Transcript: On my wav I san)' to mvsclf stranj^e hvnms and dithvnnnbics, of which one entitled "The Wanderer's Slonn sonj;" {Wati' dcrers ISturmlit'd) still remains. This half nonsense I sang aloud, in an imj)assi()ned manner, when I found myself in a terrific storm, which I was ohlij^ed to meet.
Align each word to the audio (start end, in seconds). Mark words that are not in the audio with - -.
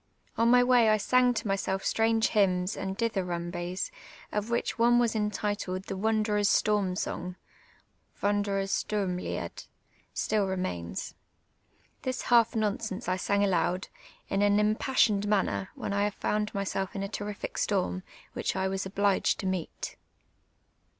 On 0.35 0.49
my 0.49 0.63
wav 0.63 0.89
I 0.89 0.97
san)' 0.97 1.31
to 1.35 1.45
mvsclf 1.47 1.81
stranj^e 1.83 2.31
hvnms 2.31 2.75
and 2.75 2.97
dithvnnnbics, 2.97 3.91
of 4.31 4.49
which 4.49 4.79
one 4.79 4.99
entitled 5.13 5.83
"The 5.83 5.95
Wanderer's 5.95 6.49
Slonn 6.49 6.93
sonj;" 6.95 7.35
{Wati' 8.23 8.41
dcrers 8.41 8.83
ISturmlit'd) 8.83 9.67
still 10.11 10.47
remains. 10.47 11.13
This 12.01 12.23
half 12.23 12.55
nonsense 12.55 13.07
I 13.07 13.15
sang 13.17 13.43
aloud, 13.43 13.89
in 14.27 14.41
an 14.41 14.57
imj)assi()ned 14.57 15.27
manner, 15.27 15.69
when 15.75 15.93
I 15.93 16.09
found 16.09 16.51
myself 16.55 16.95
in 16.95 17.03
a 17.03 17.07
terrific 17.07 17.59
storm, 17.59 18.01
which 18.33 18.55
I 18.55 18.67
was 18.67 18.85
ohlij^ed 18.87 19.35
to 19.37 19.45
meet. 19.45 19.97